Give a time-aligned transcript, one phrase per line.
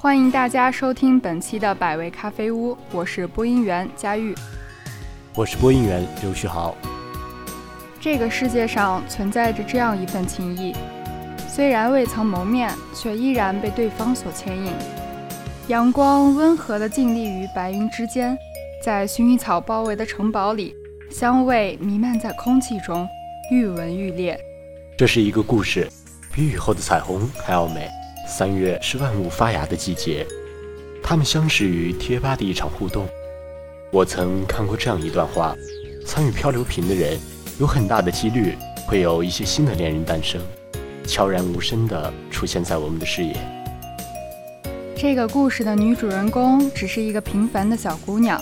[0.00, 4.32] 欢迎大家收听本期的百味咖啡屋，我是播音员佳玉，
[5.34, 6.72] 我是播音员刘旭豪。
[8.00, 10.72] 这个世界上存在着这样一份情谊，
[11.48, 14.72] 虽然未曾谋面，却依然被对方所牵引。
[15.66, 18.38] 阳光温和地静立于白云之间，
[18.84, 20.76] 在薰衣草包围的城堡里，
[21.10, 23.04] 香味弥漫在空气中，
[23.50, 24.38] 愈闻愈烈。
[24.96, 25.88] 这是一个故事，
[26.32, 27.90] 比雨后的彩虹还要美。
[28.28, 30.24] 三月是万物发芽的季节，
[31.02, 33.08] 他们相识于贴吧的一场互动。
[33.90, 35.56] 我曾看过这样一段话：
[36.04, 37.18] 参与漂流瓶的人，
[37.58, 38.54] 有很大的几率
[38.86, 40.42] 会有一些新的恋人诞生，
[41.06, 43.34] 悄然无声地出现在我们的视野。
[44.94, 48.38] 这个故事的女主人公只是一个平凡的小姑娘，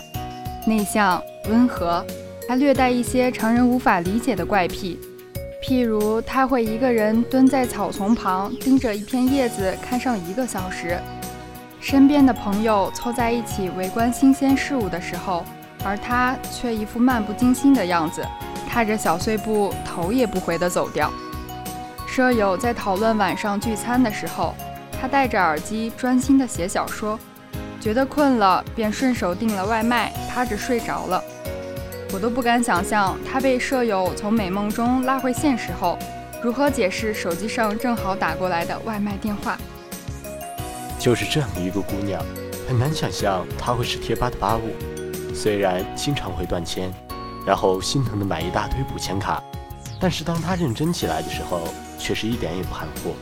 [0.66, 2.04] 内向温和，
[2.48, 4.98] 还略带一些常人无法理解的怪癖。
[5.66, 10.96] 譬如，他会一个人蹲在草丛旁，盯着一片叶子看上一个小时。
[11.80, 15.44] 身边的朋友凑在一起围观新鲜事物的时候，
[15.82, 18.24] 而他却一副漫不经心的样子，
[18.70, 21.12] 踏着小碎步，头也不回地走掉。
[22.06, 24.54] 舍友在讨论晚上聚餐的时候，
[25.00, 27.18] 他戴着耳机专心地写小说，
[27.80, 31.20] 觉得困了，便顺手订了外卖，趴着睡着了。
[32.12, 35.98] 我都不敢想象，他被舍友从美梦中拉回现实后，
[36.42, 39.58] 如何解释手机上正好打过来的外卖电话。
[40.98, 42.24] 就是这样的一个姑娘，
[42.66, 44.74] 很难想象她会是贴吧的吧务。
[45.34, 46.90] 虽然经常会断签，
[47.46, 49.42] 然后心疼的买一大堆补签卡，
[50.00, 51.60] 但是当她认真起来的时候，
[51.98, 53.14] 却是一点也不含糊。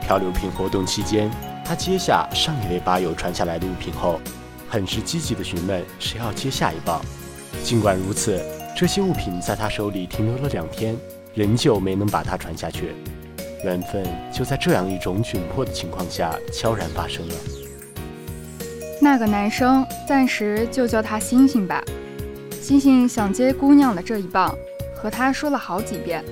[0.00, 1.30] 漂流瓶活动期间，
[1.64, 4.20] 她接下上一位吧友传下来的物品后，
[4.68, 7.04] 很是积极的询问谁要接下一棒。
[7.62, 8.40] 尽管如此，
[8.76, 10.96] 这些物品在他手里停留了两天，
[11.34, 12.94] 仍旧没能把它传下去。
[13.64, 17.34] 缘分就在这样一种窘迫的情况下悄然发生了。
[19.00, 21.82] 那个男生，暂时就叫他星星吧。
[22.60, 24.54] 星星想接姑娘的这一棒，
[24.94, 26.24] 和他说了好几遍。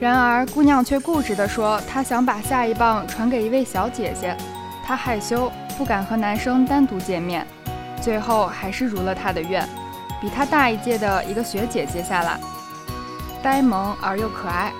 [0.00, 4.36] 然而姑娘却固执地说，她想把下一棒传给一位小姐姐。
[4.84, 7.44] 她害羞，不敢和男生单独见面，
[8.00, 9.68] 最后还是如了他的愿。
[10.20, 12.40] 比他大一届的一个学姐接下来，
[13.42, 14.72] 呆萌而又可爱。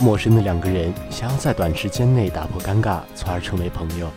[0.00, 4.10] 陌生的两个人想要在短时间内打破尴尬，从而成为朋友。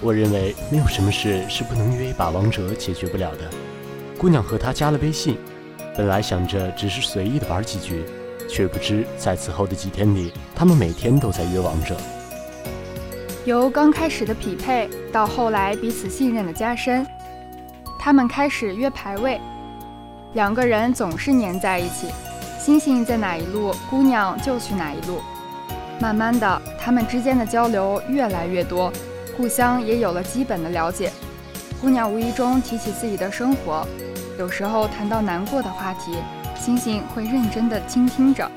[0.00, 3.50] 我认为没有什么事是不能约一把王者解决不了的。
[4.18, 5.38] 姑娘和他加了微信，
[5.96, 8.04] 本来想着只是随意的玩几局，
[8.48, 11.96] 却不知在此后的几天里，他们每天都在约王者。
[13.44, 17.06] 由刚开始的匹配，到后来彼此信任的加深。
[17.98, 19.40] 他们开始约排位，
[20.34, 22.06] 两个人总是黏在一起。
[22.58, 25.20] 星星在哪一路，姑娘就去哪一路。
[26.00, 28.92] 慢慢的，他们之间的交流越来越多，
[29.36, 31.10] 互相也有了基本的了解。
[31.80, 33.86] 姑娘无意中提起自己的生活，
[34.38, 36.16] 有时候谈到难过的话题，
[36.54, 38.48] 星星会认真的倾听着，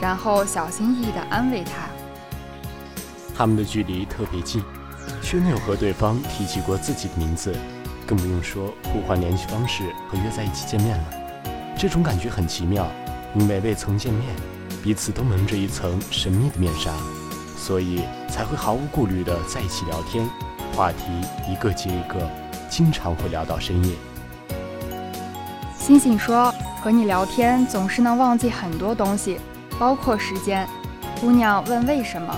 [0.00, 1.72] 然后小心翼翼的安慰她。
[3.36, 4.62] 他们的距离特别近，
[5.22, 7.54] 却没有和对方提起过自己的名字。
[8.06, 11.04] 更不用说互换联系方式和约在一起见面了，
[11.76, 12.86] 这种感觉很奇妙，
[13.34, 14.24] 因为未曾见面，
[14.82, 16.92] 彼此都蒙着一层神秘的面纱，
[17.58, 20.24] 所以才会毫无顾虑地在一起聊天，
[20.72, 20.98] 话题
[21.50, 22.30] 一个接一个，
[22.70, 23.94] 经常会聊到深夜。
[25.76, 26.52] 星星说
[26.82, 29.38] ：“和你聊天总是能忘记很多东西，
[29.78, 30.66] 包括时间。”
[31.20, 32.36] 姑娘问为什么，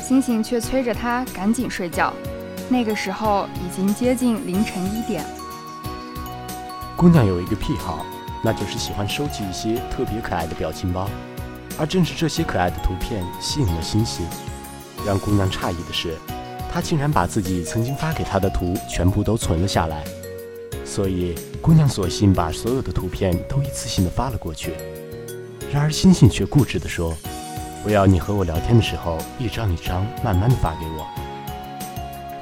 [0.00, 2.12] 星星却催着她赶紧睡觉。
[2.68, 5.24] 那个时候已经接近凌晨一点。
[6.96, 8.04] 姑娘有一个癖好，
[8.42, 11.08] 那就是喜欢收集一些特别可爱的表情包，
[11.78, 14.26] 而正是这些可爱的图片吸引了星星。
[15.04, 16.16] 让姑娘诧异的是，
[16.72, 20.02] 她竟然把自己曾经发给她的图全部都存了下来。
[20.84, 24.72] 所以，姑娘索性把所有的图片都一次性的发了过去。
[25.72, 27.14] 然而，星星却固执地说
[27.84, 31.06] ：“我要你和我聊天的时候，一张一张慢慢的发给我。”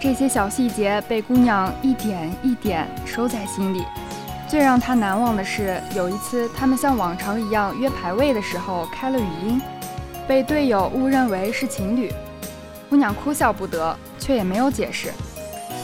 [0.05, 3.83] 这些小细节被姑娘一点一点收在心里。
[4.47, 9.59] 最让她难忘的是，有一次他们像往常一样约排位的时候开了语音，
[10.29, 12.13] 被队友误认为是情侣。
[12.91, 15.11] 姑娘哭笑不得，却也没有解释。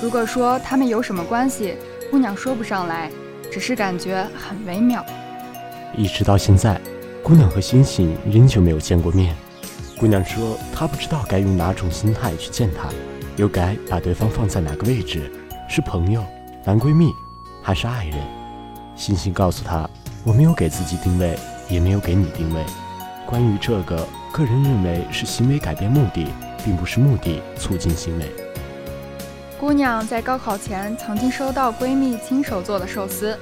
[0.02, 1.76] 如果说他们有什么关系，
[2.10, 3.10] 姑娘说不上来，
[3.50, 5.02] 只是感觉很微妙。
[5.96, 6.78] 一直到现在，
[7.22, 9.34] 姑娘和星星仍旧没有见过面。
[9.98, 12.90] 姑娘说，她不知道该用哪种心态去见他。
[13.40, 15.32] 又该把对方放在哪个位置？
[15.66, 16.22] 是朋友、
[16.62, 17.10] 男闺蜜，
[17.62, 18.18] 还是爱人？
[18.94, 19.88] 星星告诉他
[20.24, 22.62] ：“我没有给自己定位，也没有给你定位。
[23.24, 26.26] 关于这个，个人认为是行为改变目的，
[26.62, 28.30] 并不是目的促进行为。”
[29.58, 33.38] 姑娘在高考前曾经收到闺蜜亲手做的寿司，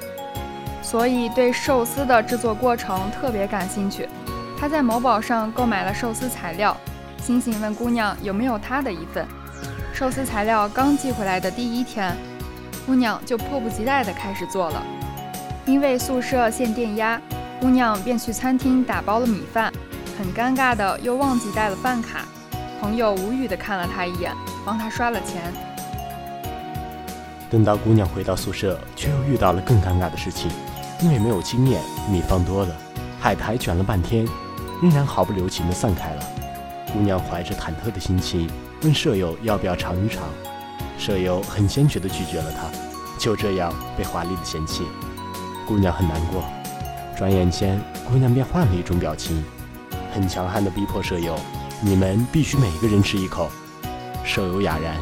[0.80, 4.08] 所以对寿司的制作过程特别感兴趣。
[4.56, 6.76] 她在某宝上购买了寿司材料，
[7.20, 9.26] 星星问姑娘有没有她的一份。
[9.98, 12.16] 寿司材料刚寄回来的第一天，
[12.86, 14.80] 姑娘就迫不及待地开始做了。
[15.66, 17.20] 因为宿舍限电压，
[17.60, 19.72] 姑娘便去餐厅打包了米饭，
[20.16, 22.20] 很尴尬的又忘记带了饭卡。
[22.80, 24.32] 朋友无语的看了她一眼，
[24.64, 25.42] 帮她刷了钱。
[27.50, 30.48] 等到姑娘回到宿舍，却又遇到了更尴尬的事情，
[31.00, 32.72] 因为没有经验，米放多了，
[33.18, 34.24] 海苔卷了半天，
[34.80, 36.22] 仍然毫不留情的散开了。
[36.92, 38.48] 姑娘怀着忐忑的心情
[38.82, 40.22] 问舍友要不要尝一尝，
[40.96, 42.70] 舍友很坚决的拒绝了她，
[43.18, 44.84] 就这样被华丽的嫌弃。
[45.66, 46.44] 姑娘很难过，
[47.16, 49.44] 转眼间，姑娘便换了一种表情，
[50.14, 51.36] 很强悍的逼迫舍友
[51.82, 53.50] ：“你们必须每个人吃一口。”
[54.22, 54.94] 舍友哑然，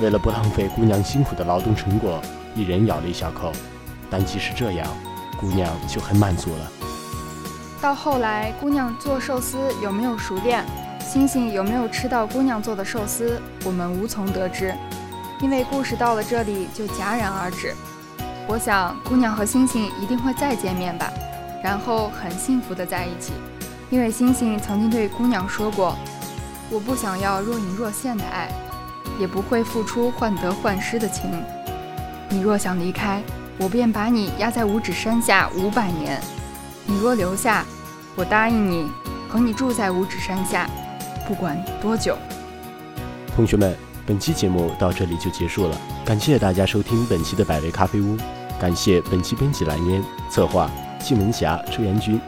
[0.00, 2.20] 为了不浪费姑娘辛苦的劳动成果，
[2.56, 3.52] 一人咬了一小口。
[4.10, 4.86] 但即使这样，
[5.38, 6.72] 姑娘就很满足了。
[7.80, 10.64] 到后来，姑娘做寿司有没有熟练，
[11.08, 14.74] 星星有没有吃到姑娘做的寿司，我们无从得知，
[15.40, 17.72] 因为故事到了这里就戛然而止。
[18.48, 21.08] 我想，姑娘和星星一定会再见面吧，
[21.62, 23.32] 然后很幸福的在一起。
[23.88, 25.96] 因为星星曾经对姑娘说过
[26.70, 28.48] ：“我不想要若隐若现的爱，
[29.16, 31.30] 也不会付出患得患失的情。
[32.28, 33.22] 你若想离开，
[33.58, 36.18] 我便把你压在五指山下五百年；
[36.84, 37.64] 你若留下，
[38.16, 38.90] 我答应你
[39.28, 40.68] 和你住在五指山下，
[41.26, 42.16] 不管多久。”
[43.34, 43.76] 同学们，
[44.06, 48.16] 本期节目到这里就结束了，感谢大家收听本期的百味咖啡屋。
[48.58, 52.18] 感谢本期编辑蓝烟，策划季文霞、车元军。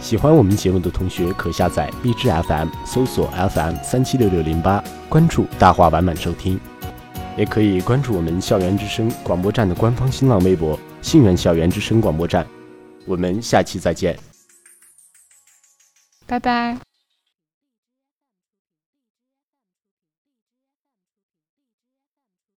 [0.00, 6.58] 喜欢我们节目的同学可下载荔枝 FM，搜索 FM 三七六六零八，关注大话晚满收听。
[7.36, 12.46] 也可以关注我们校园之声广播站的官方新浪微博“信源校园之声广播站”。
[13.06, 14.18] 我们下期再见，
[16.26, 16.85] 拜拜。